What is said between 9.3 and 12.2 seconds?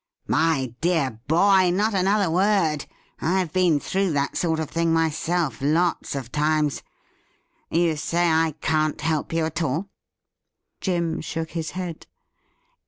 you at all i'' Jim shook his head.